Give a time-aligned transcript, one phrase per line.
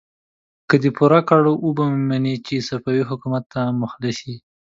[0.69, 4.35] که دې پوره کړ، وبه منم چې صفوي حکومت ته مخلص يې!